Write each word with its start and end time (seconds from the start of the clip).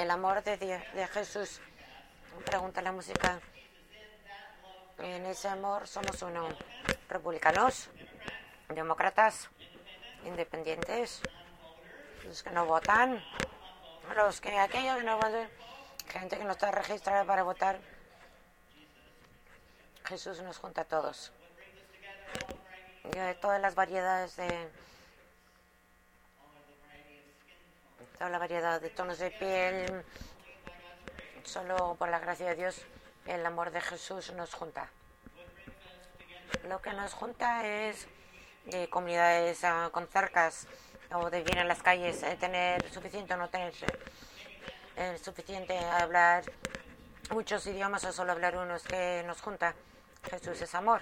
El 0.00 0.10
amor 0.10 0.42
de, 0.42 0.56
Dios, 0.56 0.82
de 0.94 1.06
Jesús. 1.08 1.60
Pregunta 2.46 2.80
la 2.80 2.90
música. 2.90 3.38
En 4.96 5.26
ese 5.26 5.46
amor 5.46 5.86
somos 5.86 6.22
uno. 6.22 6.48
Republicanos, 7.10 7.90
demócratas, 8.70 9.50
independientes, 10.24 11.20
los 12.24 12.42
que 12.42 12.48
no 12.48 12.64
votan, 12.64 13.22
los 14.16 14.40
que 14.40 14.58
aquellos 14.58 14.96
que 14.96 15.04
no 15.04 15.16
votan, 15.16 15.50
gente 16.08 16.38
que 16.38 16.44
no 16.44 16.52
está 16.52 16.70
registrada 16.70 17.26
para 17.26 17.42
votar. 17.42 17.78
Jesús 20.06 20.40
nos 20.40 20.56
junta 20.56 20.80
a 20.80 20.84
todos. 20.86 21.30
De 23.04 23.34
todas 23.34 23.60
las 23.60 23.74
variedades 23.74 24.36
de 24.36 24.70
toda 28.20 28.28
la 28.28 28.38
variedad 28.38 28.78
de 28.82 28.90
tonos 28.90 29.18
de 29.18 29.30
piel, 29.30 30.04
solo 31.42 31.96
por 31.98 32.10
la 32.10 32.18
gracia 32.18 32.48
de 32.50 32.54
Dios, 32.54 32.84
el 33.24 33.46
amor 33.46 33.70
de 33.70 33.80
Jesús 33.80 34.34
nos 34.34 34.52
junta. 34.52 34.90
Lo 36.68 36.82
que 36.82 36.92
nos 36.92 37.14
junta 37.14 37.66
es 37.66 38.06
de 38.66 38.90
comunidades 38.90 39.64
ah, 39.64 39.88
con 39.90 40.06
cercas 40.06 40.68
o 41.14 41.30
de 41.30 41.38
vivir 41.38 41.56
en 41.56 41.66
las 41.66 41.82
calles, 41.82 42.22
eh, 42.22 42.36
tener 42.38 42.86
suficiente 42.92 43.32
o 43.32 43.38
no 43.38 43.48
tener 43.48 43.72
eh, 44.96 45.16
suficiente 45.16 45.78
hablar 45.78 46.44
muchos 47.30 47.66
idiomas 47.68 48.04
o 48.04 48.12
solo 48.12 48.32
hablar 48.32 48.54
unos 48.54 48.82
que 48.82 49.24
nos 49.26 49.40
junta. 49.40 49.74
Jesús 50.28 50.60
es 50.60 50.74
amor. 50.74 51.00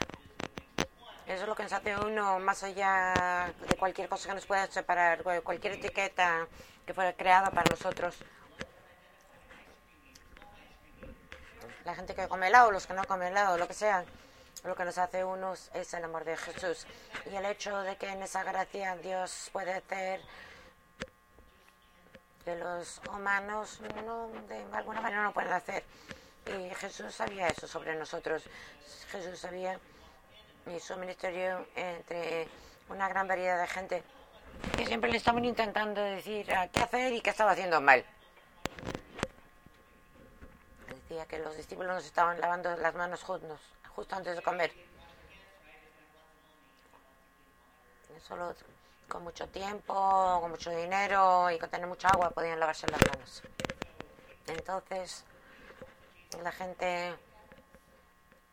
Eso 1.27 1.43
es 1.43 1.49
lo 1.49 1.57
que 1.57 1.65
nos 1.65 1.73
hace 1.73 1.97
uno 1.97 2.39
más 2.39 2.63
allá 2.63 3.53
de 3.69 3.77
cualquier 3.77 4.09
cosa 4.09 4.29
que 4.29 4.37
nos 4.37 4.47
pueda 4.47 4.69
separar, 4.69 5.25
cualquier 5.43 5.73
etiqueta 5.73 6.47
que 6.89 6.95
fuera 6.95 7.13
creada 7.13 7.51
para 7.51 7.69
nosotros. 7.69 8.17
La 11.85 11.95
gente 11.95 12.15
que 12.15 12.27
come 12.27 12.49
helado, 12.49 12.71
los 12.71 12.87
que 12.87 12.95
no 12.95 13.05
comen 13.05 13.29
helado, 13.29 13.59
lo 13.59 13.69
que 13.69 13.75
sea, 13.75 14.07
lo 14.65 14.75
que 14.75 14.87
nos 14.87 14.97
hace 14.97 15.23
unos 15.23 15.71
es 15.75 15.93
el 15.93 16.05
amor 16.05 16.25
de 16.25 16.35
Jesús. 16.39 16.87
Y 17.31 17.37
el 17.37 17.45
hecho 17.45 17.83
de 17.83 17.97
que 17.99 18.09
en 18.09 18.23
esa 18.23 18.43
gracia 18.43 18.97
Dios 18.97 19.51
puede 19.53 19.75
hacer 19.75 20.23
que 22.47 22.57
los 22.57 23.03
humanos 23.15 23.83
no, 24.07 24.29
de 24.49 24.65
alguna 24.73 25.03
manera 25.03 25.25
no 25.25 25.35
pueden 25.35 25.53
hacer. 25.53 25.85
Y 26.47 26.75
Jesús 26.75 27.15
sabía 27.15 27.49
eso 27.49 27.69
sobre 27.69 27.97
nosotros. 27.97 28.45
Jesús 29.13 29.39
sabía 29.39 29.79
y 30.65 30.81
su 30.81 30.97
ministerio 30.97 31.67
entre 31.77 32.49
una 32.89 33.11
gran 33.11 33.29
variedad 33.29 33.61
de 33.61 33.67
gente 33.67 34.03
siempre 34.89 35.11
le 35.11 35.19
estaban 35.19 35.45
intentando 35.45 36.01
decir 36.01 36.47
qué 36.73 36.81
hacer 36.81 37.13
y 37.13 37.21
qué 37.21 37.31
estaba 37.31 37.53
haciendo 37.53 37.81
mal. 37.81 38.05
Decía 40.89 41.27
que 41.27 41.39
los 41.39 41.57
discípulos 41.57 41.95
nos 41.95 42.07
estaban 42.07 42.41
lavando 42.41 42.75
las 42.77 42.95
manos 42.95 43.23
justo 43.23 44.17
antes 44.17 44.35
de 44.35 44.43
comer. 44.43 44.73
Solo 48.27 48.55
con 49.09 49.23
mucho 49.23 49.47
tiempo, 49.49 50.39
con 50.41 50.51
mucho 50.51 50.71
dinero 50.71 51.51
y 51.51 51.59
con 51.59 51.71
tener 51.71 51.87
mucha 51.87 52.09
agua 52.09 52.31
podían 52.31 52.59
lavarse 52.59 52.87
las 52.89 53.01
manos. 53.07 53.43
Entonces, 54.47 55.25
la 56.43 56.53
gente 56.53 57.15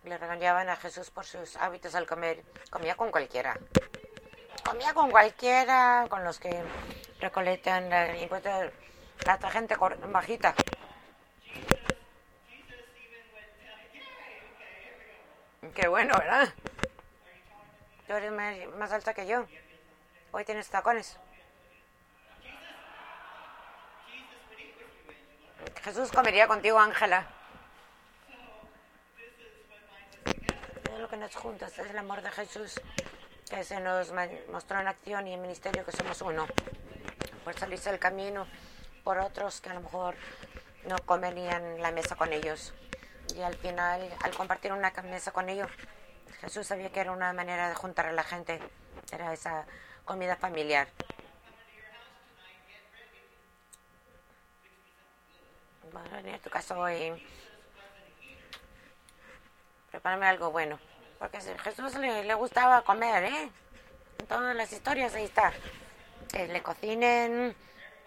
le 0.03 0.17
regañaban 0.17 0.70
a 0.70 0.75
Jesús 0.75 1.09
por 1.09 1.25
sus 1.25 1.55
hábitos 1.58 1.95
al 1.95 2.05
comer. 2.05 2.44
Comía 2.70 2.95
con 2.95 3.11
cualquiera. 3.11 3.58
Comía 4.66 4.95
con 4.95 5.11
cualquiera, 5.11 6.08
con 6.09 6.23
los 6.23 6.39
que 6.39 6.63
recolectan 7.19 7.88
la 7.88 8.17
impuesto 8.17 8.49
la 9.23 9.35
otra 9.35 9.52
gente 9.52 9.75
bajita. 10.08 10.55
Qué 15.75 15.88
bueno, 15.88 16.16
¿verdad? 16.17 16.52
Tú 18.08 18.14
eres 18.14 18.31
más 18.75 18.92
alta 18.92 19.14
que 19.14 19.27
yo. 19.27 19.45
Hoy 20.31 20.43
tienes 20.45 20.67
tacones. 20.67 21.17
Jesús 25.83 26.11
comería 26.11 26.48
contigo, 26.48 26.80
Ángela. 26.80 27.27
lo 30.98 31.09
que 31.09 31.17
nos 31.17 31.36
junta, 31.36 31.67
es 31.67 31.77
el 31.77 31.98
amor 31.99 32.21
de 32.23 32.31
Jesús 32.31 32.81
que 33.50 33.64
se 33.64 33.80
nos 33.80 34.11
mostró 34.52 34.80
en 34.80 34.88
acción 34.88 35.28
y 35.28 35.33
en 35.33 35.42
ministerio 35.42 35.86
que 35.86 35.92
somos 35.92 36.22
uno. 36.22 36.48
Por 37.44 37.58
salirse 37.58 37.92
del 37.92 38.00
camino 38.00 38.48
por 39.06 39.20
otros 39.20 39.61
que 39.61 39.70
a 39.70 39.76
lo 39.76 39.82
mejor 39.82 40.16
no 40.88 40.98
comerían 41.06 41.80
la 41.80 41.92
mesa 41.92 42.16
con 42.16 42.34
ellos. 42.34 42.73
Y 43.36 43.42
al 43.42 43.55
final, 43.55 44.02
al 44.23 44.36
compartir 44.36 44.73
una 44.73 44.92
mesa 45.04 45.32
con 45.32 45.48
ellos, 45.48 45.70
Jesús 46.42 46.66
sabía 46.66 46.92
que 46.92 47.00
era 47.00 47.11
una 47.11 47.32
manera 47.32 47.70
de 47.70 47.76
juntar 47.76 48.08
a 48.08 48.11
la 48.11 48.23
gente. 48.23 48.60
Era 49.11 49.32
esa 49.32 49.66
comida 50.05 50.36
familiar. 50.36 50.88
Bueno, 55.92 56.17
en 56.17 56.39
tu 56.42 56.50
caso 56.50 56.80
hoy, 56.80 57.23
prepárame 59.92 60.26
algo 60.26 60.52
bueno. 60.52 60.80
Porque 61.20 61.37
a 61.37 61.42
Jesús 61.42 61.95
le, 61.95 62.33
gustaba 62.33 62.83
comer, 62.83 63.23
¿eh? 63.23 63.49
En 64.20 64.27
todas 64.27 64.55
las 64.55 64.71
historias 64.71 65.14
ahí 65.15 65.26
está. 65.26 65.53
Que 66.31 66.48
le 66.48 66.61
cocinen, 66.61 67.55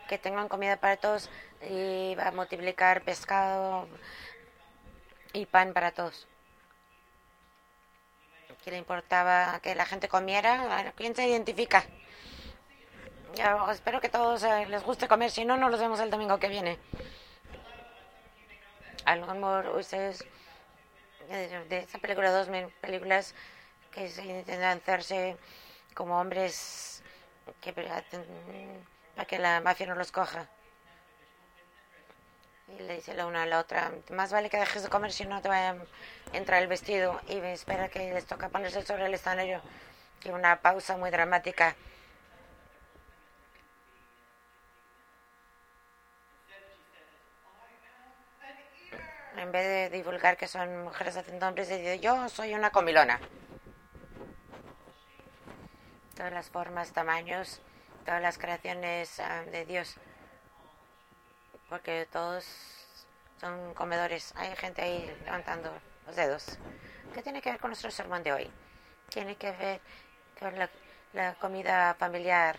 que 0.08 0.19
tengan 0.19 0.48
comida 0.48 0.76
para 0.76 0.96
todos 0.96 1.30
y 1.68 2.14
va 2.16 2.28
a 2.28 2.32
multiplicar 2.32 3.02
pescado 3.02 3.88
y 5.32 5.47
pan 5.47 5.72
para 5.72 5.92
todos. 5.92 6.26
¿Qué 8.64 8.70
le 8.70 8.78
importaba 8.78 9.60
que 9.62 9.74
la 9.74 9.86
gente 9.86 10.08
comiera? 10.08 10.92
¿Quién 10.97 11.14
se 11.14 11.26
identifica? 11.26 11.84
espero 13.70 14.00
que 14.00 14.08
todos 14.08 14.42
eh, 14.42 14.66
les 14.66 14.82
guste 14.82 15.06
comer, 15.06 15.30
si 15.30 15.44
no, 15.44 15.56
no 15.56 15.68
los 15.68 15.78
vemos 15.78 16.00
el 16.00 16.10
domingo 16.10 16.38
que 16.38 16.48
viene. 16.48 16.78
A 19.04 19.16
ustedes 19.76 20.24
de 21.28 21.78
esta 21.78 21.99
película, 21.99 22.31
dos 22.31 22.49
películas 22.81 23.34
que 23.93 24.09
se 24.09 24.25
intentan 24.25 24.78
hacerse 24.78 25.37
como 25.94 26.19
hombres 26.19 27.03
que 27.61 27.72
para 27.72 29.27
que 29.27 29.39
la 29.39 29.61
mafia 29.61 29.87
no 29.87 29.94
los 29.94 30.12
coja. 30.12 30.49
Y 32.69 32.83
le 32.83 32.97
dice 32.97 33.15
la 33.15 33.27
una 33.27 33.43
a 33.43 33.47
la 33.47 33.61
otra, 33.61 33.93
más 34.11 34.31
vale 34.31 34.50
que 34.50 34.59
dejes 34.59 34.83
de 34.83 34.89
comer 34.91 35.12
si 35.12 35.25
no 35.25 35.41
te 35.41 35.49
va 35.49 35.71
a 35.71 35.77
entrar 36.33 36.62
el 36.62 36.69
vestido. 36.69 37.21
Y 37.28 37.37
espera 37.39 37.89
que 37.89 38.12
les 38.12 38.27
toca 38.27 38.49
ponerse 38.49 38.84
sobre 38.84 39.06
el 39.06 39.15
escenario. 39.15 39.62
Y 40.25 40.31
una 40.31 40.60
pausa 40.60 40.97
muy 40.97 41.10
dramática. 41.10 41.77
En 49.38 49.53
vez 49.53 49.91
de 49.91 49.97
divulgar 49.97 50.37
que 50.37 50.49
son 50.49 50.84
mujeres 50.84 51.16
haciendo 51.16 51.47
hombres, 51.47 51.69
yo 52.00 52.28
soy 52.28 52.54
una 52.54 52.71
comilona. 52.71 53.21
Todas 56.16 56.32
las 56.32 56.50
formas, 56.50 56.93
tamaños, 56.93 57.60
todas 58.04 58.21
las 58.21 58.38
creaciones 58.38 59.21
ah, 59.21 59.44
de 59.44 59.65
Dios. 59.65 59.94
Porque 61.69 62.09
todos 62.10 62.44
son 63.41 63.75
comedores. 63.75 64.32
Hay 64.37 64.54
gente 64.56 64.82
ahí 64.82 65.16
levantando 65.25 65.71
los 66.06 66.16
dedos. 66.16 66.59
¿Qué 67.15 67.22
tiene 67.22 67.41
que 67.41 67.50
ver 67.50 67.60
con 67.60 67.71
nuestro 67.71 67.91
sermón 67.93 68.25
de 68.25 68.32
hoy? 68.32 68.50
Tiene 69.09 69.37
que 69.37 69.53
ver 69.53 69.81
con 70.41 70.53
la 71.12 71.34
comida 71.34 71.94
familiar. 71.94 72.59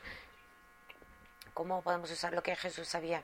¿Cómo 1.54 1.82
podemos 1.82 2.10
usar 2.10 2.32
lo 2.32 2.42
que 2.42 2.56
Jesús 2.56 2.88
sabía? 2.88 3.24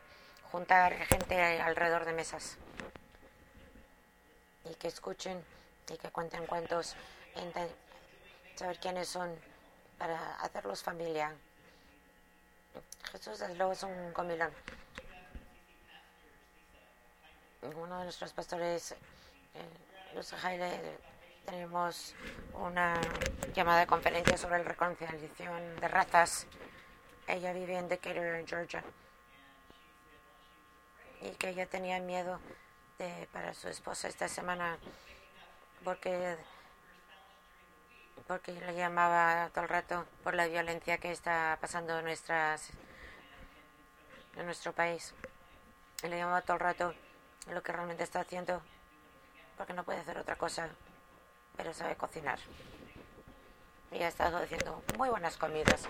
Juntar 0.51 0.93
gente 1.05 1.41
alrededor 1.61 2.03
de 2.03 2.13
mesas 2.13 2.57
y 4.69 4.75
que 4.75 4.87
escuchen 4.87 5.43
y 5.89 5.97
que 5.97 6.09
cuenten 6.09 6.45
cuentos, 6.45 6.95
saber 8.55 8.79
quiénes 8.79 9.07
son 9.07 9.35
para 9.97 10.35
hacerlos 10.35 10.83
familia. 10.83 11.33
Jesús 13.11 13.39
desde 13.39 13.55
luego 13.55 13.73
es 13.73 13.83
un 13.83 14.11
comilón. 14.13 14.51
Uno 17.61 17.97
de 17.99 18.03
nuestros 18.03 18.33
pastores, 18.33 18.91
eh, 18.91 20.15
Luz 20.15 20.33
tenemos 21.45 22.15
una 22.53 22.99
llamada 23.53 23.81
de 23.81 23.87
conferencia 23.87 24.37
sobre 24.37 24.59
la 24.59 24.63
reconciliación 24.65 25.75
de 25.79 25.87
razas. 25.87 26.47
Ella 27.27 27.53
vive 27.53 27.77
en 27.77 27.87
Decatur, 27.87 28.45
Georgia. 28.45 28.83
Y 31.21 31.29
que 31.31 31.49
ella 31.49 31.65
tenía 31.65 31.99
miedo 31.99 32.39
para 33.31 33.53
su 33.53 33.67
esposa 33.67 34.07
esta 34.07 34.27
semana 34.27 34.77
porque 35.83 36.37
porque 38.27 38.53
le 38.53 38.73
llamaba 38.73 39.49
todo 39.53 39.63
el 39.63 39.69
rato 39.69 40.05
por 40.23 40.33
la 40.33 40.47
violencia 40.47 40.97
que 40.97 41.11
está 41.11 41.57
pasando 41.61 41.99
en 41.99 42.05
nuestras 42.05 42.69
en 44.37 44.45
nuestro 44.45 44.73
país 44.73 45.13
le 46.03 46.17
llama 46.17 46.41
todo 46.41 46.53
el 46.53 46.59
rato 46.61 46.93
lo 47.51 47.61
que 47.61 47.71
realmente 47.71 48.03
está 48.03 48.21
haciendo, 48.21 48.61
porque 49.57 49.73
no 49.73 49.83
puede 49.83 49.99
hacer 49.99 50.17
otra 50.17 50.35
cosa, 50.35 50.69
pero 51.55 51.73
sabe 51.73 51.95
cocinar. 51.95 52.39
Y 53.91 54.01
ha 54.01 54.07
estado 54.07 54.37
haciendo 54.37 54.83
muy 54.97 55.09
buenas 55.09 55.37
comidas 55.37 55.87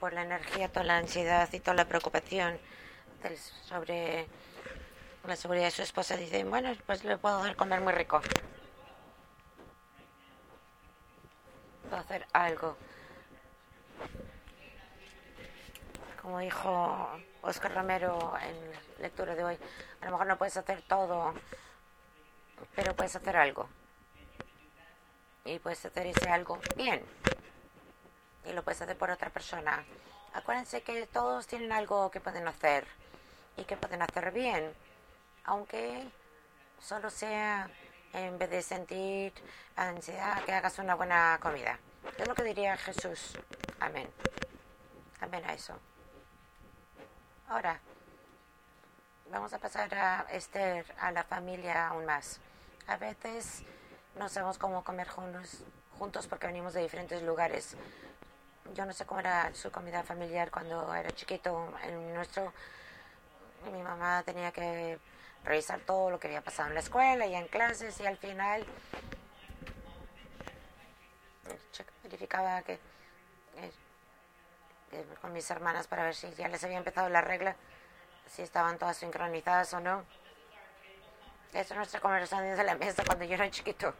por 0.00 0.12
la 0.12 0.22
energía, 0.22 0.68
toda 0.68 0.84
la 0.84 0.98
ansiedad 0.98 1.48
y 1.52 1.60
toda 1.60 1.74
la 1.74 1.84
preocupación 1.86 2.58
sobre 3.68 4.26
la 5.24 5.36
seguridad 5.36 5.66
de 5.66 5.70
su 5.70 5.82
esposa. 5.82 6.16
Dice, 6.16 6.44
bueno, 6.44 6.74
pues 6.86 7.04
le 7.04 7.16
puedo 7.18 7.42
dar 7.42 7.56
comer 7.56 7.80
muy 7.80 7.92
rico. 7.92 8.20
Puedo 11.88 11.96
hacer 11.96 12.26
algo. 12.32 12.76
Como 16.20 16.38
dijo 16.38 17.08
Oscar 17.42 17.74
Romero 17.74 18.34
en 18.40 19.02
lectura 19.02 19.34
de 19.34 19.44
hoy, 19.44 19.58
a 20.00 20.04
lo 20.06 20.12
mejor 20.12 20.26
no 20.26 20.38
puedes 20.38 20.56
hacer 20.56 20.82
todo, 20.82 21.34
pero 22.76 22.94
puedes 22.94 23.16
hacer 23.16 23.36
algo. 23.36 23.68
Y 25.44 25.58
puedes 25.58 25.84
hacer 25.84 26.06
ese 26.06 26.28
algo 26.30 26.60
bien. 26.76 27.04
Y 28.44 28.52
lo 28.52 28.62
puedes 28.62 28.80
hacer 28.80 28.96
por 28.96 29.10
otra 29.10 29.30
persona. 29.30 29.84
Acuérdense 30.34 30.82
que 30.82 31.06
todos 31.08 31.46
tienen 31.46 31.72
algo 31.72 32.10
que 32.10 32.20
pueden 32.20 32.46
hacer 32.46 32.86
y 33.56 33.64
que 33.64 33.76
pueden 33.76 34.02
hacer 34.02 34.30
bien, 34.30 34.72
aunque 35.44 36.10
solo 36.78 37.10
sea 37.10 37.68
en 38.12 38.38
vez 38.38 38.50
de 38.50 38.62
sentir 38.62 39.32
ansiedad 39.76 40.44
que 40.44 40.52
hagas 40.52 40.78
una 40.78 40.94
buena 40.94 41.38
comida. 41.40 41.78
Es 42.18 42.28
lo 42.28 42.34
que 42.34 42.42
diría 42.42 42.76
Jesús. 42.76 43.38
Amén. 43.80 44.08
Amén 45.20 45.44
a 45.46 45.54
eso. 45.54 45.78
Ahora, 47.48 47.80
vamos 49.30 49.52
a 49.52 49.58
pasar 49.58 49.94
a 49.94 50.26
Esther, 50.30 50.84
a 50.98 51.10
la 51.12 51.24
familia 51.24 51.88
aún 51.88 52.06
más. 52.06 52.40
A 52.86 52.96
veces 52.96 53.62
no 54.16 54.28
sabemos 54.28 54.58
cómo 54.58 54.84
comer 54.84 55.08
juntos, 55.08 55.64
juntos 55.98 56.26
porque 56.26 56.46
venimos 56.46 56.74
de 56.74 56.82
diferentes 56.82 57.22
lugares. 57.22 57.76
Yo 58.74 58.84
no 58.84 58.92
sé 58.92 59.06
cómo 59.06 59.20
era 59.20 59.54
su 59.54 59.70
comida 59.70 60.02
familiar 60.02 60.50
cuando 60.50 60.94
era 60.94 61.10
chiquito. 61.12 61.72
En 61.82 62.14
nuestro, 62.14 62.52
mi 63.72 63.82
mamá 63.82 64.22
tenía 64.24 64.50
que 64.50 64.98
revisar 65.44 65.80
todo 65.80 66.10
lo 66.10 66.20
que 66.20 66.28
había 66.28 66.42
pasado 66.42 66.68
en 66.68 66.74
la 66.74 66.80
escuela 66.80 67.26
y 67.26 67.34
en 67.34 67.46
clases 67.48 67.98
y 68.00 68.06
al 68.06 68.16
final 68.16 68.64
verificaba 72.02 72.62
que 72.62 72.78
con 75.20 75.32
mis 75.32 75.50
hermanas 75.50 75.86
para 75.86 76.04
ver 76.04 76.14
si 76.14 76.30
ya 76.34 76.48
les 76.48 76.62
había 76.64 76.76
empezado 76.76 77.08
la 77.08 77.22
regla, 77.22 77.56
si 78.26 78.42
estaban 78.42 78.78
todas 78.78 78.96
sincronizadas 78.96 79.72
o 79.72 79.80
no. 79.80 80.04
Esa 81.52 81.60
es 81.60 81.76
nuestra 81.76 82.00
conversación 82.00 82.56
de 82.56 82.64
la 82.64 82.74
mesa 82.74 83.02
cuando 83.06 83.24
yo 83.24 83.34
era 83.34 83.50
chiquito. 83.50 83.94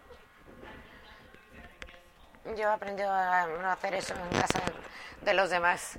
Yo 2.57 2.71
aprendí 2.71 3.03
a 3.03 3.47
no 3.47 3.71
hacer 3.71 3.95
eso 3.95 4.15
en 4.15 4.41
casa 4.41 4.61
de 5.21 5.35
los 5.35 5.51
demás. 5.51 5.99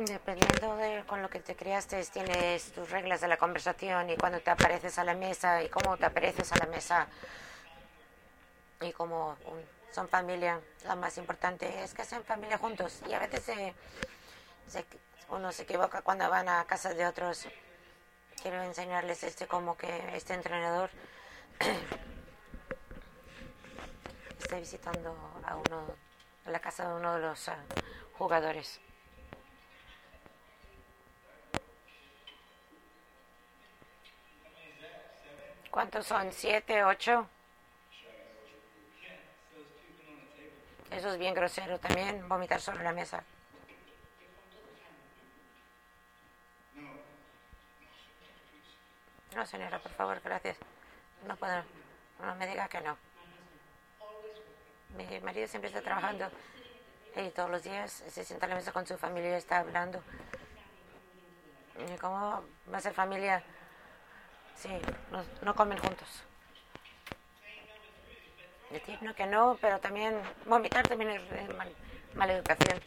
Dependiendo 0.00 0.76
de 0.76 1.04
con 1.06 1.20
lo 1.20 1.28
que 1.28 1.40
te 1.40 1.54
criaste, 1.54 2.02
tienes 2.06 2.72
tus 2.72 2.88
reglas 2.88 3.20
de 3.20 3.28
la 3.28 3.36
conversación 3.36 4.08
y 4.08 4.16
cuando 4.16 4.40
te 4.40 4.50
apareces 4.50 4.98
a 4.98 5.04
la 5.04 5.12
mesa 5.12 5.62
y 5.62 5.68
cómo 5.68 5.98
te 5.98 6.06
apareces 6.06 6.50
a 6.52 6.56
la 6.56 6.64
mesa 6.64 7.06
y 8.80 8.92
cómo 8.92 9.36
son 9.92 10.08
familia. 10.08 10.58
Lo 10.86 10.96
más 10.96 11.18
importante 11.18 11.84
es 11.84 11.92
que 11.92 12.06
sean 12.06 12.24
familia 12.24 12.56
juntos. 12.56 13.02
Y 13.10 13.12
a 13.12 13.18
veces 13.18 13.44
uno 15.28 15.52
se 15.52 15.64
equivoca 15.64 16.00
cuando 16.00 16.30
van 16.30 16.48
a 16.48 16.64
casa 16.64 16.94
de 16.94 17.06
otros. 17.06 17.46
Quiero 18.40 18.62
enseñarles 18.62 19.22
este 19.22 19.46
como 19.46 19.76
que 19.76 20.16
este 20.16 20.32
entrenador 20.32 20.88
está 24.38 24.56
visitando 24.56 25.14
a 25.44 25.56
uno 25.56 25.94
a 26.46 26.50
la 26.50 26.58
casa 26.58 26.88
de 26.88 26.94
uno 26.94 27.16
de 27.16 27.20
los 27.20 27.50
ah, 27.50 27.58
jugadores. 28.16 28.80
¿Cuántos 35.70 36.06
son? 36.06 36.32
¿Siete? 36.32 36.84
¿Ocho? 36.84 37.28
Eso 40.90 41.10
es 41.10 41.18
bien 41.18 41.34
grosero 41.34 41.78
también, 41.78 42.28
vomitar 42.28 42.60
sobre 42.60 42.82
la 42.82 42.92
mesa. 42.92 43.22
No, 49.36 49.46
señora, 49.46 49.78
por 49.78 49.92
favor, 49.92 50.20
gracias. 50.20 50.56
No 51.26 51.36
puedo, 51.36 51.62
no 52.20 52.34
me 52.34 52.46
diga 52.48 52.66
que 52.68 52.80
no. 52.80 52.98
Mi 54.96 55.20
marido 55.20 55.46
siempre 55.46 55.68
está 55.68 55.82
trabajando 55.82 56.28
y 57.14 57.30
todos 57.30 57.48
los 57.48 57.62
días 57.62 57.92
se 58.08 58.24
sienta 58.24 58.46
a 58.46 58.48
la 58.48 58.56
mesa 58.56 58.72
con 58.72 58.84
su 58.84 58.98
familia 58.98 59.30
y 59.30 59.34
está 59.34 59.60
hablando. 59.60 60.02
¿Y 61.78 61.96
cómo 61.98 62.44
va 62.72 62.78
a 62.78 62.80
ser 62.80 62.92
familia? 62.92 63.44
Sí, 64.62 64.70
no 65.42 65.54
comen 65.54 65.78
juntos 65.78 66.24
decir 68.70 68.98
no 69.02 69.14
que 69.14 69.26
no, 69.26 69.58
pero 69.60 69.80
también 69.80 70.20
vomitar 70.46 70.86
también 70.86 71.10
es 71.10 72.14
mala 72.14 72.32
educación. 72.32 72.80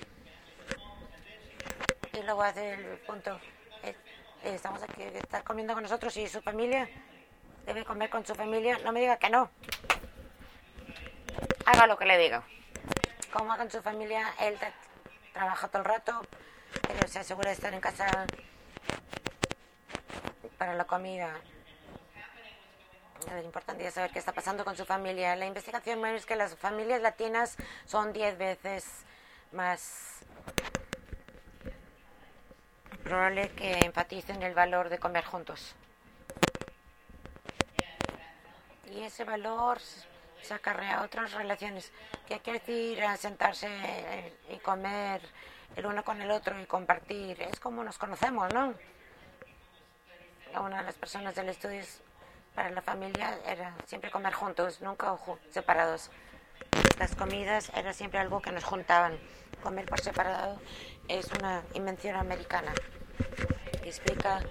Y 2.13 2.23
luego 2.23 2.41
hace 2.41 2.73
el 2.73 2.97
punto, 2.99 3.39
eh, 3.83 3.95
estamos 4.43 4.81
aquí, 4.81 5.03
está 5.03 5.43
comiendo 5.43 5.73
con 5.73 5.83
nosotros 5.83 6.15
y 6.17 6.27
su 6.27 6.41
familia 6.41 6.89
debe 7.65 7.83
comer 7.83 8.09
con 8.09 8.25
su 8.25 8.33
familia, 8.35 8.77
no 8.83 8.91
me 8.91 9.01
diga 9.01 9.17
que 9.17 9.29
no. 9.29 9.49
Haga 11.65 11.87
lo 11.87 11.97
que 11.97 12.05
le 12.05 12.17
diga. 12.17 12.43
Coma 13.31 13.57
con 13.57 13.69
su 13.71 13.81
familia, 13.81 14.33
él 14.39 14.57
trabaja 15.33 15.67
todo 15.67 15.81
el 15.81 15.85
rato, 15.85 16.21
pero 16.87 17.07
se 17.07 17.19
asegura 17.19 17.49
de 17.49 17.55
estar 17.55 17.73
en 17.73 17.81
casa 17.81 18.25
para 20.57 20.75
la 20.75 20.85
comida 20.85 21.33
es 23.31 23.45
importante 23.45 23.89
saber 23.91 24.11
qué 24.11 24.19
está 24.19 24.31
pasando 24.31 24.65
con 24.65 24.75
su 24.75 24.85
familia. 24.85 25.35
La 25.35 25.45
investigación 25.45 26.05
es 26.05 26.25
que 26.25 26.35
las 26.35 26.55
familias 26.55 27.01
latinas 27.01 27.55
son 27.85 28.13
10 28.13 28.37
veces 28.37 28.85
más 29.51 30.19
probable 33.03 33.49
que 33.49 33.79
enfaticen 33.79 34.41
el 34.43 34.53
valor 34.53 34.89
de 34.89 34.99
comer 34.99 35.25
juntos. 35.25 35.75
Y 38.91 39.01
ese 39.01 39.23
valor 39.23 39.79
se 40.41 40.53
acarrea 40.53 40.99
a 40.99 41.03
otras 41.03 41.33
relaciones. 41.33 41.91
¿Qué 42.27 42.39
quiere 42.39 42.59
decir 42.59 43.03
sentarse 43.17 43.69
y 44.49 44.57
comer 44.57 45.21
el 45.75 45.85
uno 45.85 46.03
con 46.03 46.21
el 46.21 46.29
otro 46.29 46.59
y 46.59 46.65
compartir? 46.65 47.41
Es 47.41 47.59
como 47.59 47.83
nos 47.83 47.97
conocemos, 47.97 48.53
¿no? 48.53 48.73
Una 50.59 50.77
de 50.79 50.83
las 50.83 50.95
personas 50.95 51.33
del 51.33 51.49
estudio 51.49 51.81
para 52.55 52.69
la 52.69 52.81
familia 52.81 53.37
era 53.45 53.75
siempre 53.85 54.11
comer 54.11 54.33
juntos, 54.33 54.81
nunca 54.81 55.17
separados. 55.51 56.09
Las 56.99 57.15
comidas 57.15 57.71
era 57.75 57.93
siempre 57.93 58.19
algo 58.19 58.41
que 58.41 58.51
nos 58.51 58.63
juntaban. 58.63 59.17
Comer 59.61 59.85
por 59.85 59.99
separado 59.99 60.59
es 61.07 61.27
una 61.31 61.63
invención 61.73 62.15
americana. 62.15 62.73
Explica, 63.83 64.41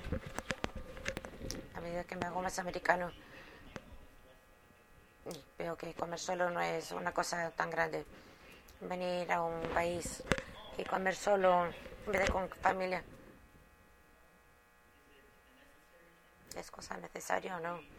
a 1.75 1.81
medida 1.81 2.05
que 2.05 2.17
me 2.17 2.27
hago 2.27 2.43
más 2.43 2.59
americano, 2.59 3.13
veo 5.59 5.77
que 5.77 5.95
comer 5.95 6.19
solo 6.19 6.51
no 6.51 6.61
es 6.61 6.93
una 6.93 7.13
cosa 7.13 7.51
tan 7.51 7.71
grande. 7.71 8.05
Venir 8.81 9.31
a 9.33 9.43
un 9.43 9.63
país 9.71 10.23
y 10.77 10.85
comer 10.85 11.15
solo 11.15 11.67
en 12.07 12.13
vez 12.13 12.27
de 12.27 12.33
con 12.33 12.49
familia 12.49 13.05
es 16.57 16.71
cosa 16.71 16.97
necesaria 16.99 17.57
o 17.57 17.61
no. 17.61 17.92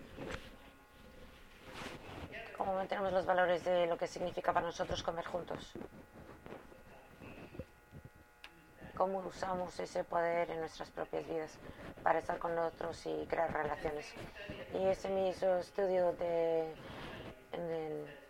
¿Cómo 2.58 2.76
mantenemos 2.76 3.12
los 3.12 3.26
valores 3.26 3.64
de 3.66 3.88
lo 3.88 3.98
que 3.98 4.08
significa 4.08 4.54
para 4.54 4.66
nosotros 4.66 5.04
comer 5.04 5.26
juntos? 5.26 5.74
¿Cómo 8.96 9.20
usamos 9.20 9.78
ese 9.80 10.04
poder 10.04 10.52
en 10.52 10.60
nuestras 10.60 10.90
propias 10.92 11.28
vidas 11.28 11.58
para 12.04 12.20
estar 12.20 12.38
con 12.38 12.58
otros 12.58 13.06
y 13.06 13.26
crear 13.28 13.52
relaciones? 13.52 14.14
Y 14.74 14.86
ese 14.86 15.10
mismo 15.10 15.56
estudio 15.56 16.14
de, 16.14 16.74
en 17.52 17.62
el, 17.62 18.24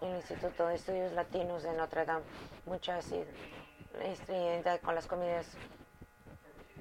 Instituto 0.00 0.68
de 0.68 0.76
Estudios 0.76 1.12
Latinos 1.12 1.64
de 1.64 1.72
Notre 1.72 2.04
Dame, 2.04 2.24
muchas 2.66 3.10
identidad 3.12 4.80
con 4.80 4.94
las 4.94 5.08
comidas 5.08 5.46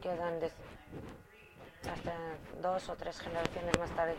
quedan 0.02 0.40
hasta 1.92 2.14
dos 2.62 2.90
o 2.90 2.96
tres 2.96 3.20
generaciones 3.20 3.78
más 3.80 3.90
tarde. 3.92 4.16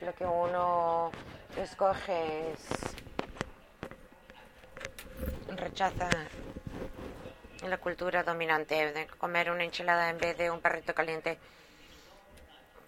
Lo 0.00 0.14
que 0.14 0.24
uno 0.24 1.10
escoge 1.56 2.52
es 2.52 2.66
rechaza 5.56 6.08
la 7.66 7.78
cultura 7.78 8.22
dominante 8.22 9.08
comer 9.18 9.50
una 9.50 9.64
enchilada 9.64 10.08
en 10.10 10.18
vez 10.18 10.38
de 10.38 10.50
un 10.50 10.60
perrito 10.60 10.94
caliente. 10.94 11.38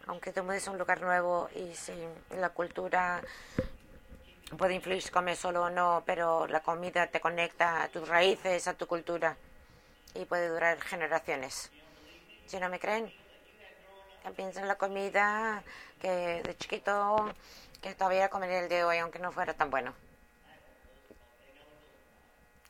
Aunque 0.07 0.33
te 0.33 0.43
mudes 0.43 0.67
a 0.67 0.71
un 0.71 0.79
lugar 0.79 1.00
nuevo 1.00 1.49
y 1.55 1.75
si 1.75 1.93
la 2.37 2.50
cultura 2.50 3.21
puede 4.57 4.75
influir 4.75 5.02
si 5.02 5.11
comes 5.11 5.38
solo 5.38 5.64
o 5.64 5.71
no, 5.71 6.02
pero 6.07 6.47
la 6.47 6.61
comida 6.61 7.07
te 7.09 7.21
conecta 7.21 7.83
a 7.83 7.88
tus 7.88 8.09
raíces, 8.09 8.67
a 8.69 8.75
tu 8.75 8.87
cultura 8.87 9.37
y 10.14 10.25
puede 10.25 10.49
durar 10.49 10.81
generaciones. 10.81 11.71
Si 12.47 12.59
no 12.59 12.69
me 12.69 12.81
creen, 12.81 13.12
en 14.24 14.68
la 14.68 14.76
comida 14.76 15.62
que 16.00 16.42
de 16.42 16.56
chiquito 16.56 17.32
que 17.80 17.94
todavía 17.94 18.28
comería 18.28 18.60
el 18.60 18.68
de 18.68 18.84
hoy, 18.84 18.98
aunque 18.98 19.18
no 19.18 19.32
fuera 19.32 19.54
tan 19.54 19.70
bueno. 19.70 19.94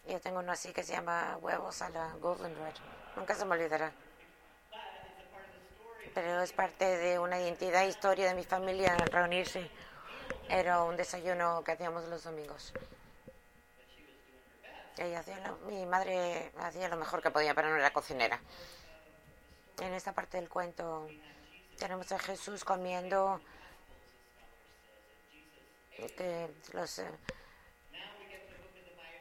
Yo 0.08 0.20
tengo 0.20 0.40
uno 0.40 0.52
así 0.52 0.72
que 0.72 0.82
se 0.82 0.92
llama 0.92 1.36
huevos 1.40 1.82
a 1.82 1.90
la 1.90 2.14
Golden 2.20 2.54
Red. 2.54 2.74
Nunca 3.16 3.34
se 3.34 3.44
me 3.44 3.52
olvidará. 3.52 3.92
Pero 6.14 6.42
es 6.42 6.52
parte 6.52 6.84
de 6.84 7.18
una 7.18 7.40
identidad, 7.40 7.84
historia 7.84 8.28
de 8.28 8.34
mi 8.34 8.44
familia 8.44 8.96
reunirse. 8.96 9.70
Era 10.48 10.82
un 10.82 10.96
desayuno 10.96 11.62
que 11.64 11.72
hacíamos 11.72 12.04
los 12.04 12.24
domingos. 12.24 12.72
Ella 14.96 15.20
hacía 15.20 15.54
mi 15.66 15.86
madre 15.86 16.52
hacía 16.58 16.88
lo 16.88 16.96
mejor 16.96 17.22
que 17.22 17.30
podía, 17.30 17.54
pero 17.54 17.70
no 17.70 17.76
era 17.76 17.92
cocinera. 17.92 18.40
En 19.80 19.94
esta 19.94 20.12
parte 20.12 20.36
del 20.36 20.48
cuento 20.48 21.08
tenemos 21.80 22.12
a 22.12 22.18
Jesús 22.18 22.62
comiendo 22.62 23.40
los 26.74 26.98
eh, 26.98 27.10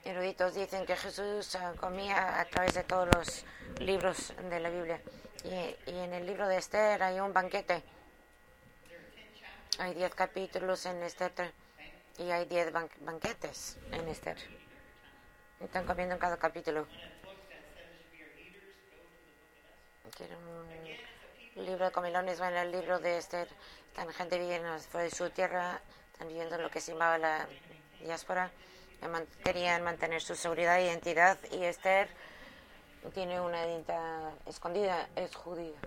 eruditos 0.04 0.56
dicen 0.56 0.86
que 0.86 0.96
Jesús 0.96 1.56
eh, 1.56 1.60
comía 1.80 2.40
a 2.40 2.46
través 2.46 2.74
de 2.74 2.84
todos 2.84 3.08
los 3.16 3.46
libros 3.80 4.34
de 4.50 4.60
la 4.60 4.70
Biblia. 4.70 5.02
Y, 5.44 5.92
en 5.92 6.14
el 6.14 6.26
libro 6.26 6.48
de 6.48 6.58
Esther 6.58 7.02
hay 7.02 7.20
un 7.22 7.32
banquete. 7.32 7.82
Hay 9.80 9.94
diez 9.94 10.14
capítulos 10.14 10.86
en 10.86 11.02
Esther 11.04 11.54
y 12.18 12.30
hay 12.30 12.46
diez 12.46 12.74
banquetes 12.74 13.78
en 13.92 14.08
Esther. 14.10 14.38
Están 15.62 15.86
comiendo 15.86 16.16
en 16.16 16.20
cada 16.20 16.38
capítulo. 16.38 16.88
Libro 21.66 21.86
de 21.86 21.92
comilones, 21.92 22.42
va 22.42 22.50
en 22.50 22.58
el 22.58 22.72
libro 22.72 23.00
de 23.00 23.18
Esther. 23.18 23.48
Están 23.88 24.10
gente 24.10 24.38
viviendo 24.40 24.78
fuera 24.80 25.06
de 25.06 25.12
su 25.12 25.30
tierra, 25.30 25.82
están 26.12 26.28
viviendo 26.28 26.58
lo 26.58 26.70
que 26.70 26.80
se 26.80 26.94
llamaba 26.94 27.18
la 27.18 27.48
diáspora. 28.02 28.52
Querían 29.44 29.84
mantener 29.84 30.22
su 30.22 30.36
seguridad 30.36 30.78
e 30.80 30.86
identidad 30.86 31.38
y 31.52 31.64
Esther 31.64 32.10
tiene 33.14 33.40
una 33.40 33.66
identidad 33.66 34.34
escondida, 34.46 35.08
es 35.16 35.36
judía, 35.36 35.80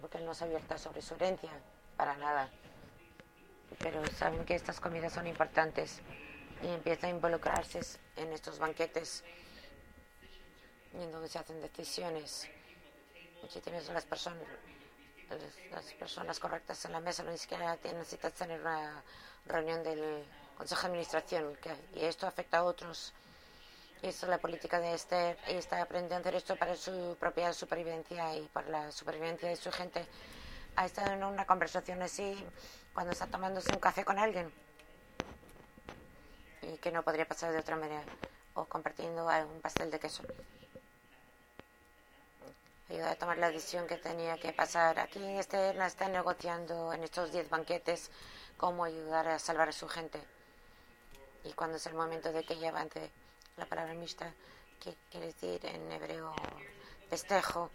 porque 0.00 0.20
no 0.20 0.32
es 0.32 0.42
abierta 0.42 0.78
sobre 0.78 1.02
su 1.02 1.14
herencia, 1.14 1.50
para 1.96 2.16
nada. 2.16 2.48
Pero 3.78 4.04
saben 4.06 4.44
que 4.44 4.54
estas 4.54 4.80
comidas 4.80 5.12
son 5.12 5.26
importantes 5.26 6.00
y 6.62 6.68
empieza 6.68 7.08
a 7.08 7.10
involucrarse 7.10 7.80
en 8.16 8.32
estos 8.32 8.58
banquetes 8.58 9.24
en 10.94 11.10
donde 11.10 11.28
se 11.28 11.38
hacen 11.38 11.60
decisiones. 11.60 12.48
Si 13.48 13.60
tienes 13.60 13.88
las 13.88 14.04
personas, 14.04 14.46
las 15.70 15.84
personas 15.94 16.38
correctas 16.38 16.84
en 16.84 16.92
la 16.92 17.00
mesa, 17.00 17.22
no 17.22 17.30
ni 17.30 17.38
siquiera 17.38 17.76
necesitas 17.82 18.32
tener 18.32 18.60
una 18.60 19.02
reunión 19.46 19.82
del 19.82 20.24
Consejo 20.56 20.82
de 20.82 20.86
Administración, 20.88 21.56
y 21.94 22.04
esto 22.04 22.26
afecta 22.26 22.58
a 22.58 22.64
otros. 22.64 23.12
Y 24.02 24.08
es 24.08 24.22
la 24.22 24.38
política 24.38 24.78
de 24.80 24.94
Esther, 24.94 25.36
y 25.48 25.54
está 25.54 25.82
aprendiendo 25.82 26.16
a 26.16 26.20
hacer 26.20 26.34
esto 26.36 26.56
para 26.56 26.76
su 26.76 27.16
propia 27.18 27.52
supervivencia 27.52 28.36
y 28.36 28.46
para 28.48 28.68
la 28.68 28.92
supervivencia 28.92 29.48
de 29.48 29.56
su 29.56 29.72
gente. 29.72 30.06
Ha 30.76 30.86
estado 30.86 31.12
en 31.12 31.24
una 31.24 31.44
conversación 31.44 32.00
así 32.02 32.44
cuando 32.94 33.12
está 33.12 33.26
tomándose 33.26 33.72
un 33.72 33.80
café 33.80 34.04
con 34.04 34.18
alguien 34.18 34.52
y 36.62 36.76
que 36.78 36.92
no 36.92 37.02
podría 37.02 37.26
pasar 37.26 37.52
de 37.52 37.58
otra 37.58 37.76
manera 37.76 38.04
o 38.54 38.64
compartiendo 38.64 39.26
un 39.26 39.60
pastel 39.60 39.90
de 39.90 39.98
queso. 39.98 40.22
Ayuda 42.90 43.10
a 43.10 43.16
tomar 43.16 43.36
la 43.36 43.50
decisión 43.50 43.86
que 43.86 43.98
tenía 43.98 44.38
que 44.38 44.54
pasar. 44.54 44.98
Aquí 44.98 45.22
Esther 45.38 45.76
está 45.82 46.08
negociando 46.08 46.92
en 46.94 47.04
estos 47.04 47.30
10 47.30 47.50
banquetes 47.50 48.10
cómo 48.56 48.84
ayudar 48.84 49.28
a 49.28 49.38
salvar 49.38 49.68
a 49.68 49.72
su 49.72 49.86
gente. 49.88 50.18
Y 51.44 51.52
cuando 51.52 51.76
es 51.76 51.86
el 51.86 51.92
momento 51.92 52.32
de 52.32 52.44
que 52.44 52.54
ella 52.54 52.70
avance 52.70 53.10
la 53.58 53.66
palabra 53.66 53.92
mixta, 53.92 54.32
que 54.80 54.96
quiere 55.10 55.26
decir 55.26 55.64
en 55.66 55.92
hebreo 55.92 56.34
festejo, 57.10 57.70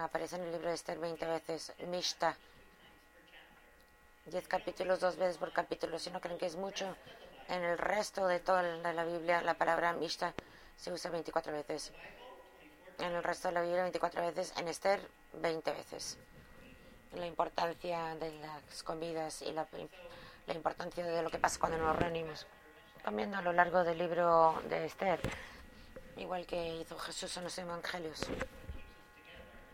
aparece 0.00 0.36
en 0.36 0.42
el 0.42 0.52
libro 0.52 0.68
de 0.68 0.74
Esther 0.74 0.98
20 1.00 1.26
veces, 1.26 1.72
mixta. 1.88 2.36
10 4.26 4.46
capítulos, 4.46 5.00
dos 5.00 5.16
veces 5.16 5.38
por 5.38 5.52
capítulo. 5.52 5.98
Si 5.98 6.10
no 6.10 6.20
creen 6.20 6.38
que 6.38 6.46
es 6.46 6.54
mucho, 6.54 6.96
en 7.48 7.64
el 7.64 7.76
resto 7.78 8.28
de 8.28 8.38
toda 8.38 8.62
la 8.62 9.04
Biblia 9.04 9.42
la 9.42 9.54
palabra 9.54 9.92
mixta 9.92 10.32
se 10.76 10.92
usa 10.92 11.10
24 11.10 11.52
veces. 11.52 11.92
En 12.98 13.12
el 13.12 13.22
resto 13.22 13.48
de 13.48 13.54
la 13.54 13.62
Biblia 13.62 13.82
24 13.82 14.22
veces, 14.22 14.54
en 14.56 14.68
Esther 14.68 15.00
20 15.34 15.72
veces 15.72 16.18
la 17.16 17.26
importancia 17.26 18.14
de 18.16 18.32
las 18.40 18.82
comidas 18.82 19.42
y 19.42 19.52
la, 19.52 19.66
la 20.46 20.54
importancia 20.54 21.04
de 21.04 21.22
lo 21.22 21.30
que 21.30 21.38
pasa 21.38 21.58
cuando 21.58 21.78
nos 21.78 21.96
reunimos. 21.96 22.46
Cambiando 23.02 23.38
a 23.38 23.42
lo 23.42 23.52
largo 23.52 23.84
del 23.84 23.98
libro 23.98 24.60
de 24.68 24.86
Esther, 24.86 25.20
igual 26.16 26.46
que 26.46 26.76
hizo 26.76 26.98
Jesús 26.98 27.36
en 27.36 27.44
los 27.44 27.58
Evangelios. 27.58 28.20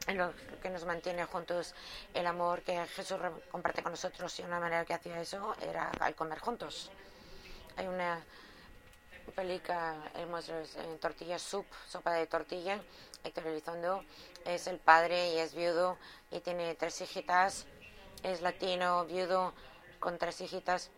En 0.06 0.18
lo 0.18 0.32
que 0.62 0.70
nos 0.70 0.84
mantiene 0.84 1.24
juntos 1.24 1.74
el 2.14 2.26
amor 2.26 2.62
que 2.62 2.84
Jesús 2.86 3.18
comparte 3.50 3.82
con 3.82 3.92
nosotros 3.92 4.38
y 4.40 4.42
una 4.42 4.58
manera 4.58 4.84
que 4.84 4.94
hacía 4.94 5.20
eso 5.20 5.54
era 5.60 5.90
al 6.00 6.14
comer 6.14 6.38
juntos. 6.38 6.90
Hay 7.76 7.86
una 7.86 8.24
película 9.34 9.94
en 10.14 10.98
tortilla 10.98 11.38
soup, 11.38 11.66
sopa 11.86 12.12
de 12.14 12.26
tortilla, 12.26 12.80
Héctor 13.24 13.48
Elizondo 13.48 14.04
es 14.44 14.66
el 14.66 14.78
padre 14.78 15.34
y 15.34 15.38
es 15.38 15.54
viudo 15.54 15.98
y 16.30 16.40
tiene 16.40 16.74
tres 16.74 17.00
hijitas. 17.00 17.66
Es 18.22 18.40
latino, 18.40 19.04
viudo, 19.06 19.52
con 19.98 20.18
tres 20.18 20.40
hijitas 20.40 20.90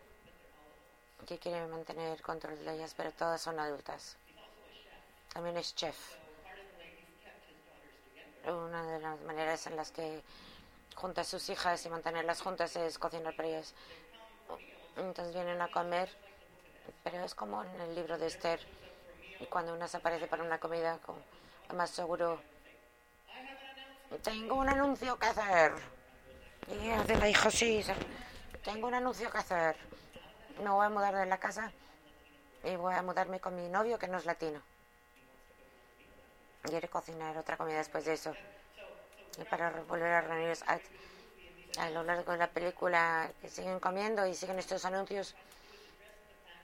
que 1.26 1.38
quiere 1.38 1.66
mantener 1.66 2.20
control 2.22 2.64
de 2.64 2.74
ellas, 2.74 2.94
pero 2.96 3.12
todas 3.12 3.40
son 3.40 3.58
adultas. 3.58 4.16
También 5.32 5.56
es 5.56 5.74
chef. 5.74 5.96
Una 8.44 8.84
de 8.84 9.00
las 9.00 9.20
maneras 9.20 9.66
en 9.66 9.76
las 9.76 9.92
que 9.92 10.22
junta 10.96 11.20
a 11.20 11.24
sus 11.24 11.48
hijas 11.48 11.84
y 11.86 11.88
mantenerlas 11.88 12.42
juntas 12.42 12.74
es 12.76 12.98
cocinar 12.98 13.34
para 13.36 13.48
ellas. 13.48 13.74
Entonces 14.96 15.34
vienen 15.34 15.60
a 15.62 15.70
comer, 15.70 16.10
pero 17.02 17.24
es 17.24 17.34
como 17.34 17.62
en 17.62 17.80
el 17.80 17.94
libro 17.94 18.18
de 18.18 18.26
Esther, 18.26 18.60
cuando 19.48 19.72
una 19.72 19.88
se 19.88 19.96
aparece 19.96 20.26
para 20.26 20.42
una 20.42 20.58
comida, 20.58 20.98
más 21.72 21.90
seguro 21.90 22.40
tengo 24.18 24.56
un 24.56 24.68
anuncio 24.68 25.18
que 25.18 25.26
hacer. 25.26 25.72
Y 26.68 26.90
Adela 26.90 27.26
dijo, 27.26 27.50
sí, 27.50 27.84
tengo 28.64 28.88
un 28.88 28.94
anuncio 28.94 29.30
que 29.30 29.38
hacer. 29.38 29.76
Me 30.62 30.70
voy 30.70 30.86
a 30.86 30.90
mudar 30.90 31.14
de 31.14 31.26
la 31.26 31.38
casa 31.38 31.72
y 32.64 32.76
voy 32.76 32.94
a 32.94 33.02
mudarme 33.02 33.40
con 33.40 33.56
mi 33.56 33.68
novio 33.68 33.98
que 33.98 34.08
no 34.08 34.18
es 34.18 34.26
latino. 34.26 34.60
Quiere 36.62 36.88
cocinar 36.88 37.36
otra 37.36 37.56
comida 37.56 37.78
después 37.78 38.04
de 38.04 38.12
eso. 38.14 38.34
Y 39.40 39.44
para 39.44 39.70
volver 39.88 40.12
a 40.12 40.20
reunirse 40.20 40.64
a, 41.78 41.90
lo 41.90 42.04
largo 42.04 42.32
de 42.32 42.38
la 42.38 42.50
película 42.50 43.30
que 43.40 43.48
siguen 43.48 43.80
comiendo 43.80 44.26
y 44.26 44.34
siguen 44.34 44.58
estos 44.58 44.84
anuncios. 44.84 45.34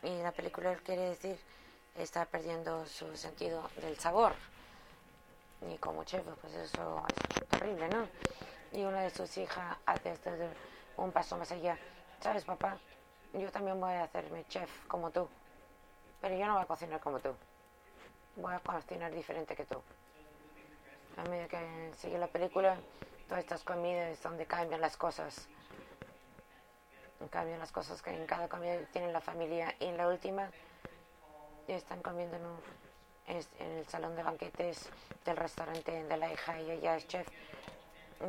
Y 0.02 0.22
la 0.22 0.32
película 0.32 0.76
quiere 0.76 1.10
decir 1.10 1.38
está 1.96 2.24
perdiendo 2.26 2.86
su 2.86 3.16
sentido 3.16 3.68
del 3.80 3.98
sabor 3.98 4.36
ni 5.62 5.78
como 5.78 6.04
chef, 6.04 6.24
pues 6.40 6.54
eso 6.54 7.02
es 7.40 7.48
terrible, 7.48 7.88
¿no? 7.88 8.08
Y 8.72 8.84
una 8.84 9.02
de 9.02 9.10
sus 9.10 9.36
hijas 9.38 9.76
hace 9.86 10.12
esto 10.12 10.30
de 10.30 10.48
un 10.96 11.12
paso 11.12 11.36
más 11.36 11.50
allá. 11.52 11.78
¿Sabes, 12.20 12.44
papá? 12.44 12.78
Yo 13.32 13.50
también 13.50 13.80
voy 13.80 13.92
a 13.92 14.04
hacerme 14.04 14.44
chef 14.48 14.70
como 14.86 15.10
tú, 15.10 15.28
pero 16.20 16.36
yo 16.36 16.46
no 16.46 16.54
voy 16.54 16.62
a 16.62 16.66
cocinar 16.66 17.00
como 17.00 17.20
tú. 17.20 17.34
Voy 18.36 18.54
a 18.54 18.60
cocinar 18.60 19.12
diferente 19.12 19.54
que 19.56 19.64
tú. 19.64 19.82
A 21.16 21.24
medida 21.24 21.48
que 21.48 21.92
sigue 21.96 22.18
la 22.18 22.28
película, 22.28 22.76
todas 23.26 23.42
estas 23.42 23.64
comidas 23.64 24.22
donde 24.22 24.46
cambian 24.46 24.80
las 24.80 24.96
cosas. 24.96 25.48
Cambian 27.30 27.58
las 27.58 27.72
cosas 27.72 28.00
que 28.00 28.10
en 28.10 28.26
cada 28.26 28.48
comida 28.48 28.78
tienen 28.92 29.12
la 29.12 29.20
familia. 29.20 29.74
Y 29.80 29.86
en 29.86 29.96
la 29.96 30.08
última, 30.08 30.50
están 31.66 32.00
comiendo 32.02 32.36
en 32.36 32.46
un 32.46 32.58
en 33.28 33.70
el 33.72 33.86
salón 33.86 34.16
de 34.16 34.22
banquetes 34.22 34.88
del 35.24 35.36
restaurante 35.36 36.04
de 36.04 36.16
la 36.16 36.32
hija 36.32 36.60
y 36.60 36.70
ella 36.70 36.96
es 36.96 37.06
chef. 37.06 37.28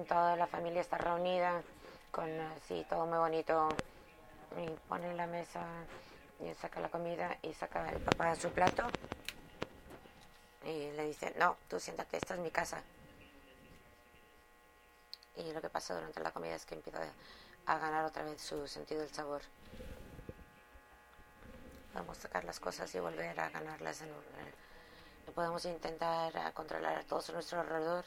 Toda 0.08 0.36
la 0.36 0.46
familia 0.46 0.82
está 0.82 0.98
reunida 0.98 1.62
con 2.12 2.29
así 2.39 2.86
todo 2.89 3.06
muy 3.06 3.18
bonito 3.18 3.70
y 4.58 4.70
pone 4.88 5.13
la 5.15 5.27
mesa 5.27 5.62
y 6.39 6.53
saca 6.56 6.79
la 6.79 6.89
comida 6.89 7.38
y 7.41 7.53
saca 7.53 7.89
el 7.89 8.01
papá 8.01 8.36
su 8.36 8.50
plato 8.51 8.88
Y 10.65 10.91
le 10.91 11.06
dice, 11.08 11.34
no, 11.38 11.58
tú 11.68 11.79
siéntate, 11.79 12.18
esta 12.18 12.34
es 12.36 12.39
mi 12.39 12.51
casa. 12.51 12.82
Y 15.38 15.53
lo 15.53 15.62
que 15.62 15.70
pasa 15.70 15.96
durante 15.96 16.22
la 16.22 16.32
comida 16.32 16.56
es 16.56 16.65
que 16.65 16.75
empieza 16.75 17.00
a 17.65 17.77
ganar 17.77 18.06
otra 18.06 18.24
vez 18.24 18.41
su 18.41 18.68
sentido 18.68 19.01
del 19.01 19.10
sabor. 19.10 19.41
Podemos 21.94 22.18
sacar 22.18 22.44
las 22.44 22.60
cosas 22.60 22.94
y 22.94 23.00
volver 23.00 23.39
a 23.39 23.50
ganarlas. 23.50 24.01
En, 24.01 24.10
podemos 25.31 25.65
intentar 25.65 26.53
controlar 26.53 26.98
a 26.98 27.03
todos 27.03 27.29
a 27.29 27.33
nuestro 27.33 27.59
alrededor. 27.59 28.05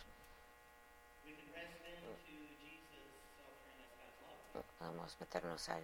Podemos 4.79 5.17
meternos 5.21 5.69
al 5.69 5.83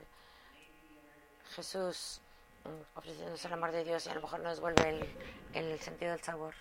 Jesús 1.54 2.20
ofreciéndonos 2.94 3.44
el 3.44 3.52
amor 3.52 3.72
de 3.72 3.84
Dios 3.84 4.06
y 4.06 4.10
a 4.10 4.14
lo 4.14 4.22
mejor 4.22 4.40
nos 4.40 4.60
vuelve 4.60 5.08
el, 5.54 5.80
sentido 5.80 6.12
del 6.12 6.22
sabor. 6.22 6.54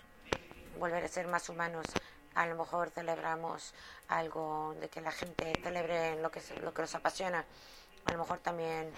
Volver 0.78 1.04
a 1.04 1.08
ser 1.08 1.26
más 1.26 1.48
humanos. 1.48 1.86
A 2.34 2.46
lo 2.46 2.56
mejor 2.56 2.90
celebramos 2.90 3.74
algo 4.08 4.74
de 4.80 4.88
que 4.88 5.00
la 5.00 5.10
gente 5.10 5.52
celebre 5.62 6.20
lo 6.20 6.30
que, 6.30 6.40
lo 6.62 6.72
que 6.72 6.82
nos 6.82 6.94
apasiona. 6.94 7.44
A 8.04 8.12
lo 8.12 8.18
mejor 8.18 8.38
también 8.38 8.92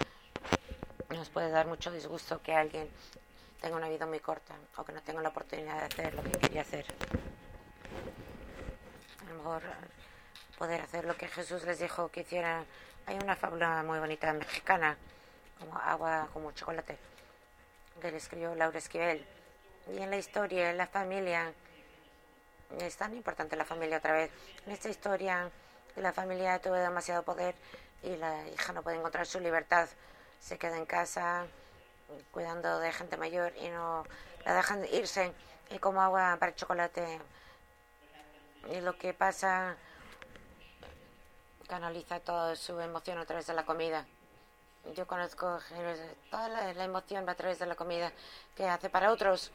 nos 1.08 1.30
puede 1.30 1.50
dar 1.50 1.66
mucho 1.66 1.90
disgusto 1.90 2.42
que 2.42 2.54
alguien 2.54 2.88
tenga 3.60 3.76
una 3.76 3.88
vida 3.88 4.06
muy 4.06 4.20
corta 4.20 4.54
o 4.76 4.84
que 4.84 4.92
no 4.92 5.02
tenga 5.02 5.20
la 5.22 5.28
oportunidad 5.28 5.78
de 5.78 5.84
hacer 5.86 6.14
lo 6.14 6.22
que 6.22 6.30
quería 6.32 6.62
hacer. 6.62 6.86
A 9.20 9.28
lo 9.30 9.34
mejor 9.36 9.62
poder 10.58 10.80
hacer 10.80 11.04
lo 11.04 11.16
que 11.16 11.28
Jesús 11.28 11.64
les 11.64 11.78
dijo 11.78 12.10
que 12.10 12.20
hicieran. 12.20 12.64
Hay 13.06 13.16
una 13.16 13.36
fábula 13.36 13.82
muy 13.82 13.98
bonita 13.98 14.32
mexicana, 14.32 14.96
como 15.58 15.76
agua 15.78 16.28
como 16.32 16.52
chocolate, 16.52 16.98
que 18.00 18.10
le 18.10 18.16
escribió 18.16 18.54
Laura 18.54 18.78
Esquivel. 18.78 19.26
Y 19.92 19.98
en 19.98 20.10
la 20.10 20.16
historia, 20.16 20.70
en 20.70 20.76
la 20.76 20.86
familia, 20.86 21.52
es 22.78 22.96
tan 22.96 23.14
importante 23.14 23.56
la 23.56 23.64
familia 23.64 23.98
otra 23.98 24.12
vez. 24.12 24.30
En 24.66 24.72
esta 24.72 24.88
historia, 24.88 25.50
la 25.96 26.12
familia 26.12 26.60
tuvo 26.60 26.74
demasiado 26.74 27.22
poder 27.22 27.54
y 28.02 28.16
la 28.16 28.46
hija 28.48 28.72
no 28.72 28.82
puede 28.82 28.96
encontrar 28.96 29.26
su 29.26 29.40
libertad 29.40 29.88
se 30.40 30.58
queda 30.58 30.76
en 30.76 30.86
casa 30.86 31.46
cuidando 32.30 32.78
de 32.78 32.92
gente 32.92 33.16
mayor 33.16 33.52
y 33.56 33.68
no 33.68 34.04
la 34.44 34.54
dejan 34.54 34.84
irse 34.92 35.32
y 35.70 35.78
como 35.78 36.02
agua 36.02 36.36
para 36.38 36.50
el 36.50 36.56
chocolate. 36.56 37.20
Y 38.70 38.80
lo 38.80 38.96
que 38.98 39.14
pasa 39.14 39.76
canaliza 41.68 42.18
toda 42.20 42.56
su 42.56 42.78
emoción 42.80 43.18
a 43.18 43.24
través 43.24 43.46
de 43.46 43.54
la 43.54 43.64
comida. 43.64 44.06
Yo 44.94 45.06
conozco 45.06 45.60
toda 46.30 46.48
la, 46.48 46.84
emoción 46.84 47.26
va 47.26 47.32
a 47.32 47.36
través 47.36 47.58
de 47.58 47.66
la 47.66 47.76
comida 47.76 48.12
que 48.56 48.66
hace 48.66 48.90
para 48.90 49.12
otros, 49.12 49.52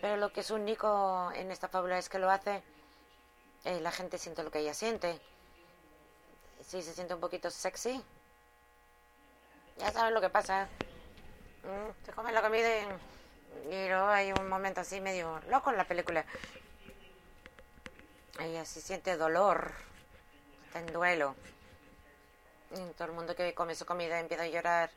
pero 0.00 0.16
lo 0.16 0.32
que 0.32 0.40
es 0.40 0.50
único 0.50 1.30
en 1.34 1.50
esta 1.50 1.68
fábula 1.68 1.98
es 1.98 2.08
que 2.08 2.18
lo 2.18 2.30
hace, 2.30 2.62
eh, 3.64 3.80
la 3.80 3.90
gente 3.90 4.18
siente 4.18 4.42
lo 4.42 4.50
que 4.50 4.60
ella 4.60 4.72
siente. 4.72 5.20
Si 6.62 6.80
se 6.80 6.94
siente 6.94 7.14
un 7.14 7.20
poquito 7.20 7.50
sexy, 7.50 8.02
ya 9.76 9.90
sabes 9.90 10.14
lo 10.14 10.20
que 10.20 10.30
pasa. 10.30 10.68
Mm, 11.64 12.04
se 12.04 12.12
come 12.12 12.32
la 12.32 12.42
comida 12.42 12.68
y, 13.70 13.88
luego 13.88 14.08
hay 14.08 14.32
un 14.32 14.48
momento 14.48 14.80
así 14.80 15.00
medio 15.00 15.40
loco 15.48 15.70
en 15.70 15.76
la 15.76 15.84
película. 15.86 16.24
Ella 18.40 18.64
sí 18.64 18.80
siente 18.80 19.16
dolor, 19.16 19.72
está 20.66 20.80
en 20.80 20.86
duelo. 20.86 21.36
todo 22.96 23.08
el 23.08 23.14
mundo 23.14 23.36
que 23.36 23.54
come 23.54 23.74
su 23.74 23.86
comida 23.86 24.18
empieza 24.18 24.42
a 24.42 24.48
llorar, 24.48 24.90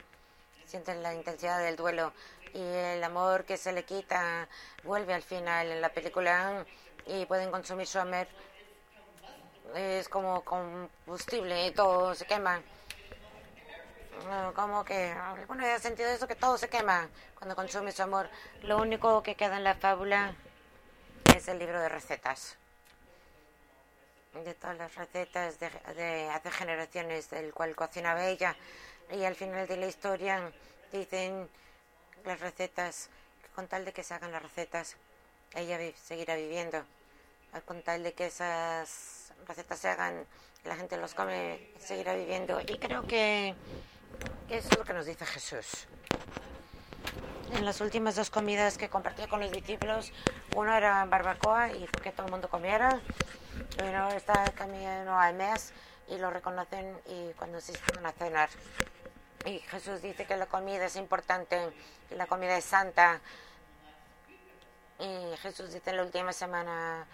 siente 0.65 0.95
la 0.95 1.13
intensidad 1.13 1.59
del 1.59 1.75
duelo 1.75 2.13
y 2.53 2.61
el 2.61 3.03
amor 3.03 3.45
que 3.45 3.57
se 3.57 3.71
le 3.71 3.83
quita 3.83 4.47
vuelve 4.83 5.13
al 5.13 5.23
final 5.23 5.67
en 5.71 5.81
la 5.81 5.89
película 5.89 6.65
y 7.05 7.25
pueden 7.25 7.51
consumir 7.51 7.85
su 7.85 7.99
amor. 7.99 8.27
Es 9.75 10.09
como 10.09 10.43
combustible 10.43 11.67
y 11.67 11.71
todo 11.71 12.15
se 12.15 12.25
quema 12.25 12.61
como 14.55 14.83
que 14.85 15.11
alguno 15.11 15.65
ha 15.65 15.79
sentido 15.79 16.09
eso 16.09 16.27
que 16.27 16.35
todo 16.35 16.57
se 16.57 16.69
quema 16.69 17.09
cuando 17.37 17.55
consume 17.55 17.91
su 17.91 18.03
amor. 18.03 18.29
Lo 18.63 18.77
único 18.77 19.21
que 19.23 19.35
queda 19.35 19.57
en 19.57 19.63
la 19.63 19.75
fábula 19.75 20.35
es 21.35 21.47
el 21.47 21.59
libro 21.59 21.79
de 21.79 21.89
recetas. 21.89 22.57
De 24.33 24.53
todas 24.53 24.77
las 24.77 24.95
recetas 24.95 25.59
de, 25.59 26.29
hace 26.29 26.51
generaciones 26.51 27.29
del 27.29 27.53
cual 27.53 27.75
cocinaba 27.75 28.25
ella. 28.25 28.55
Y 29.11 29.23
al 29.23 29.35
final 29.35 29.67
de 29.67 29.77
la 29.77 29.85
historia 29.85 30.51
dicen 30.91 31.49
las 32.25 32.39
recetas, 32.39 33.09
con 33.53 33.67
tal 33.67 33.85
de 33.85 33.93
que 33.93 34.03
se 34.03 34.13
hagan 34.13 34.31
las 34.31 34.41
recetas, 34.41 34.97
ella 35.53 35.79
seguirá 36.03 36.35
viviendo. 36.35 36.83
Con 37.65 37.81
tal 37.81 38.03
de 38.03 38.13
que 38.13 38.25
esas 38.25 39.31
recetas 39.47 39.79
se 39.79 39.87
hagan, 39.87 40.25
la 40.65 40.75
gente 40.75 40.97
los 40.97 41.13
come, 41.13 41.69
seguirá 41.79 42.13
viviendo. 42.13 42.59
Y 42.59 42.77
creo 42.77 43.07
que 43.07 43.55
eso 44.49 44.69
es 44.69 44.77
lo 44.77 44.83
que 44.83 44.93
nos 44.93 45.05
dice 45.05 45.25
Jesús. 45.25 45.87
En 47.53 47.65
las 47.65 47.79
últimas 47.81 48.15
dos 48.15 48.29
comidas 48.29 48.77
que 48.77 48.89
compartí 48.89 49.27
con 49.27 49.39
los 49.39 49.51
discípulos, 49.51 50.11
uno 50.55 50.75
era 50.75 51.05
barbacoa 51.05 51.71
y 51.71 51.87
que 52.03 52.11
todo 52.11 52.25
el 52.25 52.31
mundo 52.31 52.49
comiera, 52.49 52.99
pero 53.77 54.09
está 54.09 54.51
camino 54.53 55.19
al 55.19 55.35
mes 55.35 55.73
y 56.07 56.17
lo 56.17 56.29
reconocen 56.29 56.97
y 57.05 57.33
cuando 57.33 57.61
se 57.61 57.73
van 57.95 58.05
a 58.05 58.11
cenar. 58.11 58.49
Y 59.45 59.59
Jesús 59.59 60.01
dice 60.01 60.25
que 60.25 60.37
la 60.37 60.47
comida 60.47 60.85
es 60.85 60.95
importante, 60.95 61.71
y 62.09 62.15
la 62.15 62.25
comida 62.25 62.57
es 62.57 62.65
santa. 62.65 63.21
Y 64.99 65.37
Jesús 65.37 65.71
dice 65.71 65.91
en 65.91 65.97
la 65.97 66.03
última 66.03 66.33
semana 66.33 67.05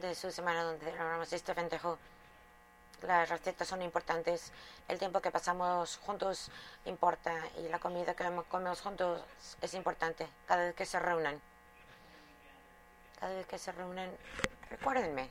de 0.00 0.14
su 0.14 0.30
semana 0.30 0.64
donde 0.64 0.84
celebramos 0.84 1.32
este 1.32 1.54
festejo 1.54 1.98
las 3.06 3.28
recetas 3.28 3.68
son 3.68 3.82
importantes, 3.82 4.52
el 4.88 4.98
tiempo 4.98 5.20
que 5.20 5.30
pasamos 5.30 5.98
juntos 5.98 6.50
importa 6.84 7.34
y 7.58 7.68
la 7.68 7.78
comida 7.78 8.14
que 8.14 8.24
comemos 8.48 8.80
juntos 8.80 9.22
es 9.60 9.74
importante 9.74 10.26
cada 10.46 10.64
vez 10.64 10.74
que 10.74 10.86
se 10.86 10.98
reúnen. 10.98 11.40
Cada 13.20 13.34
vez 13.34 13.46
que 13.46 13.58
se 13.58 13.72
reúnen, 13.72 14.10
recuérdenme. 14.70 15.30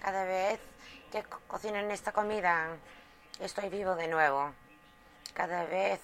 Cada 0.00 0.24
vez 0.24 0.60
que 1.10 1.22
cocinen 1.46 1.90
esta 1.90 2.12
comida, 2.12 2.76
estoy 3.40 3.68
vivo 3.68 3.94
de 3.94 4.08
nuevo. 4.08 4.52
Cada 5.32 5.64
vez 5.64 6.00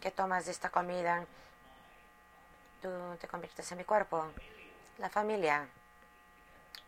que 0.00 0.10
tomas 0.10 0.46
esta 0.48 0.70
comida, 0.70 1.24
tú 2.82 2.88
te 3.20 3.28
conviertes 3.28 3.70
en 3.72 3.78
mi 3.78 3.84
cuerpo. 3.84 4.26
La 4.98 5.08
familia, 5.08 5.66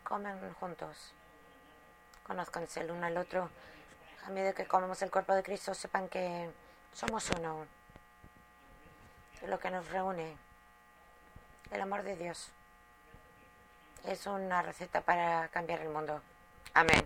comen 0.04 0.52
juntos 0.54 1.12
conozcanse 2.32 2.80
el 2.80 2.90
uno 2.90 3.06
al 3.06 3.16
otro. 3.18 3.50
A 4.26 4.30
medida 4.30 4.54
que 4.54 4.64
comemos 4.64 5.02
el 5.02 5.10
cuerpo 5.10 5.34
de 5.34 5.42
Cristo, 5.42 5.74
sepan 5.74 6.08
que 6.08 6.50
somos 6.94 7.30
uno. 7.38 7.66
Lo 9.46 9.58
que 9.58 9.70
nos 9.70 9.86
reúne, 9.90 10.36
el 11.70 11.80
amor 11.80 12.02
de 12.04 12.16
Dios, 12.16 12.50
es 14.04 14.26
una 14.26 14.62
receta 14.62 15.02
para 15.02 15.48
cambiar 15.48 15.80
el 15.80 15.90
mundo. 15.90 16.22
Amén. 16.72 17.02